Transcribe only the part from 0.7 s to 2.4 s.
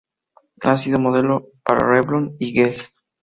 sido modelo para Revlon